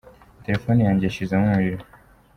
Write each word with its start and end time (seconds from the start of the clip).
Telefoni 0.45 0.81
yanjye 0.87 1.03
yashizemo 1.05 1.45
umuriro. 1.45 1.83